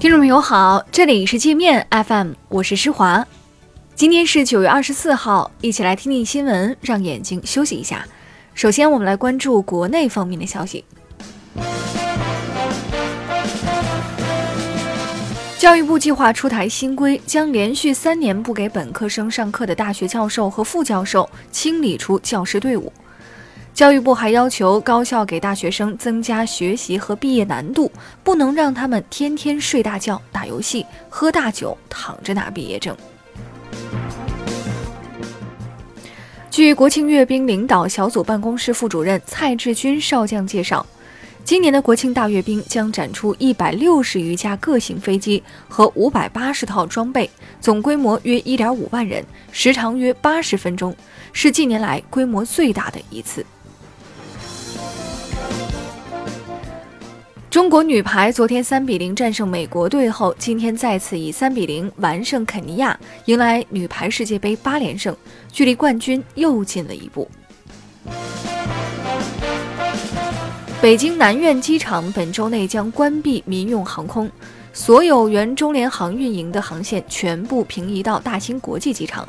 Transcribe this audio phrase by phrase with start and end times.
[0.00, 3.22] 听众朋友好，这里是界面 FM，我是施华。
[3.94, 8.02] 今天是九月二十四号，一起来听听新闻，让眼睛休息一下。
[8.54, 10.86] 首先，我们来关注国内方面的消息。
[15.58, 22.90] 教育部计划出台新规，将连续三年不给本科生上课的大学教授和副教授清理出教师队伍。
[23.72, 27.90] 教育部还要求高校给大学生增加学习和毕业难度，
[28.22, 32.94] 不能让他们天天睡大觉、打游戏、喝大酒、躺着拿毕业证。
[36.50, 40.84] 据国庆阅兵领导小组办公室副主任蔡志军少将介绍。
[41.42, 47.28] 今年的国庆大阅兵将展出一百六十余架各型飞机和五百八十套装备，
[47.60, 50.94] 总规模约一点五万人，时长约八十分钟，
[51.32, 53.44] 是近年来规模最大的一次。
[57.50, 65.14] 中国女排昨天三比零战胜美国队后，今天再次以三比零完胜肯尼亚，迎来女排世界杯八连胜，
[65.50, 67.28] 距离冠军又近了一步。
[70.80, 74.30] 北京南苑机场本周内将关闭民用航空，
[74.72, 79.28] 所有原中联航运营的航线全部平移到大兴国际机场。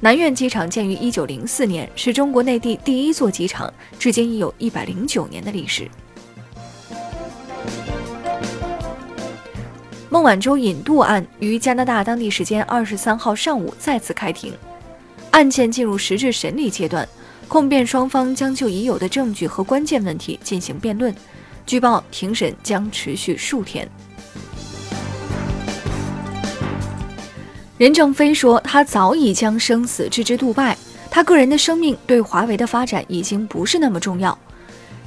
[0.00, 5.86] 南苑机场建于一九零四年，是中国内地第一座机场，至今已有一百零九年的历史。
[10.12, 14.52] 孟晚舟引渡案于加拿大当地时间二十三号上午再次开庭，
[15.30, 17.08] 案件进入实质审理阶段。
[17.46, 21.14] 控辩双方将就已有的证据和关键问题进行辩论。
[21.64, 23.88] 据报，庭审将持续数天。
[27.78, 30.76] 任正非说，他早已将生死置之度外，
[31.08, 34.36] 他个人的生命对华为的发展已经不是那么重要。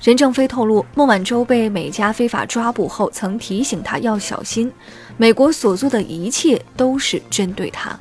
[0.03, 4.69] 任正非透露，孟晚舟被美加非法抓捕后，曾提醒他要小心，
[5.15, 7.97] 美国所做的一切都是针对他。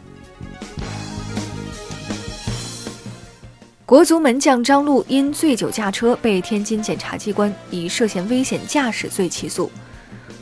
[3.87, 9.71] 国足门将张璐因醉酒驾车被天津检察机关以涉嫌危险驾驶罪起诉。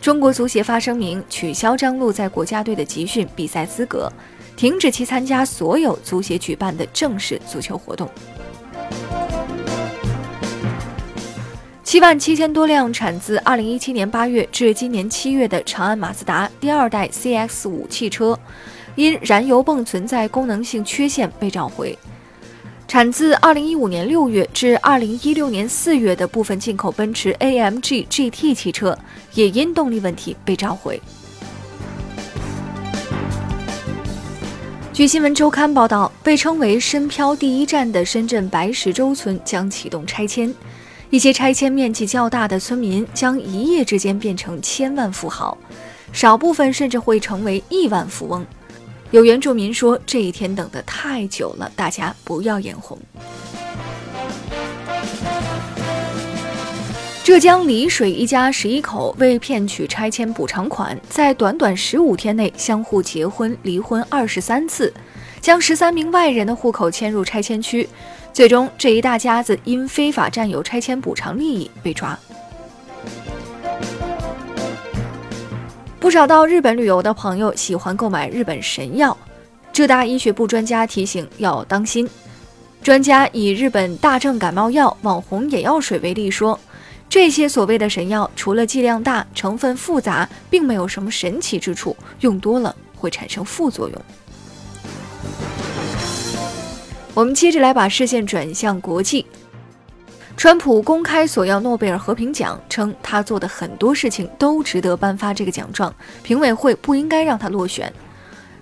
[0.00, 4.10] 中国足协发声明，取消张璐在国家队的集训比赛资格，
[4.56, 8.08] 停止其参加所有足协举办的正式足球活动。
[11.90, 18.38] 七万七千多辆产自二零一七年八月至今年七月的长安马自达第二代 CX 五汽车，
[18.94, 21.98] 因燃油泵存在功能性缺陷被召回。
[22.86, 28.96] 产自2015年6月至2016年4月的部分进口奔驰 AMG GT 汽车，
[29.34, 31.02] 也因动力问题被召回。
[34.92, 40.54] 据新闻周刊报道，被称为“深漂第一站”的深圳白石洲村将启动拆迁，
[41.10, 45.58] 一些拆迁面积较大的村民将一夜之间变成千万富豪，
[46.12, 48.46] 少部分甚至会成为亿万富翁。
[49.10, 52.96] 有原住民说：“这一天等得太久了，大家不要眼红。”
[57.24, 64.94] 浙江丽水一家十一口为骗取拆迁补偿款，在短短十五天内相互结婚、离婚二十三次，
[65.40, 67.88] 将十三名外人的户口迁入拆迁区，
[68.32, 72.18] 最终这一大家子因非法占有拆迁补偿利益被抓。
[75.98, 79.16] 不少到日本旅游的朋友喜欢购买日本神药，
[79.72, 82.08] 浙大医学部专家提醒要当心。
[82.82, 86.58] 专家以日本大正感冒药、网红眼药水为例说，
[87.08, 94.02] 这些所谓的神药除了剂量大、成分复杂，并没有什么神奇之处，用多了会产生副作用。
[97.12, 99.26] 我们接着来把视线转向国际。
[100.36, 107.92] 川普公开索要诺贝尔和平奖，称他做的很多事情都值得颁发这个奖状，评委会不应该让他落选。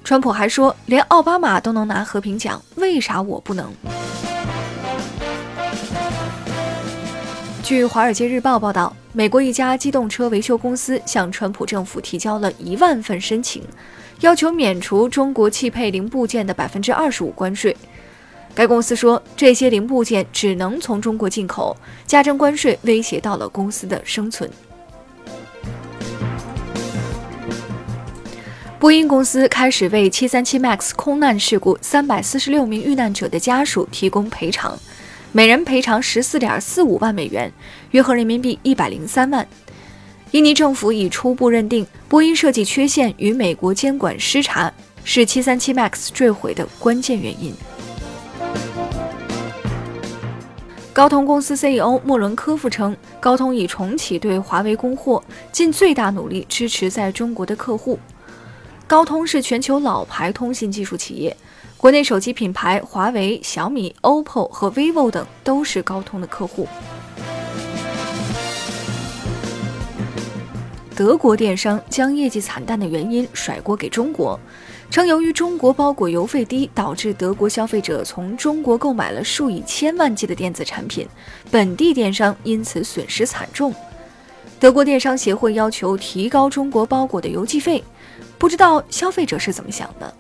[0.03, 3.71] 川普还说，连奥巴马都能拿和平奖，为啥我不能？
[7.63, 13.63] 据《华尔街日报》报道，美国一家机动车维修公司向川普政府提交了一万份申请，
[14.21, 17.77] 要求免除中国汽配零部件的百分之二十五关税。
[18.59, 21.77] 该公司说，这些零部件只能从中国进口，
[22.09, 24.51] 加征关税威胁到了公司的生存。
[28.81, 34.77] 波音公司开始为737 MAX 空难事故346名遇难者的家属提供赔偿，
[35.31, 37.53] 每人赔偿14.45万美元，
[37.93, 39.47] 约合人民币103万。
[40.33, 44.73] 印尼政府已初步认定，波音设计缺陷与美国监管失察
[45.05, 47.55] 是737 MAX 坠毁的关键原因。
[50.99, 55.23] 高通公司 CEO 莫伦科夫称，高通已重启对华为供货，
[55.53, 57.97] 尽最大努力支持在中国的客户。
[58.85, 61.37] 高通是全球老牌通信技术企业，
[61.77, 66.67] 国内手机品牌华为、小米、OPPO 和 vivo 等都是高通的客户。
[70.97, 74.37] 德国电商将业绩惨淡的原因甩锅给中国，
[74.91, 81.07] 称由于中国包裹邮费低，导致德国消费者从中国购买了数以千万计的电子产品，
[81.51, 83.75] 本地电商因此损失惨重。
[84.59, 87.85] 德国电商协会要求提高中国包裹的邮寄费，
[88.39, 90.15] 不知道消费者是怎么想的？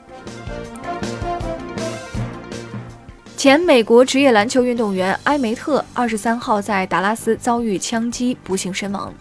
[3.36, 9.12] 前美国职业篮球运动员埃梅特二十三号在达拉斯遭遇枪击，不幸身亡。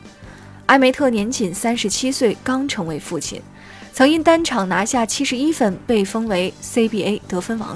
[0.66, 3.42] 埃梅特年仅三十七岁，刚成为父亲，
[3.98, 7.76] 曾因单场拿下七十一分被封为 CBA 得分王。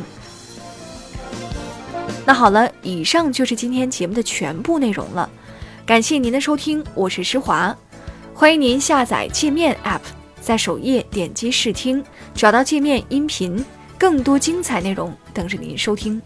[2.23, 5.27] 那好了，以上就是今天节目的全部内容了，
[5.83, 7.75] 感谢您的收听，我是施华，
[8.35, 10.01] 欢迎您下载界面 App，
[10.39, 12.03] 在首页点击试听，
[12.35, 13.65] 找到界面音频，
[13.97, 16.21] 更多精彩内容等着您收听。